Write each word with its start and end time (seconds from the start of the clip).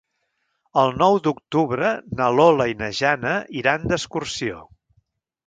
El 0.83 0.95
nou 1.01 1.17
d'octubre 1.27 1.91
na 2.21 2.31
Lola 2.39 2.67
i 2.73 2.75
na 2.81 2.89
Jana 3.01 3.35
iran 3.61 3.87
d'excursió. 3.93 4.65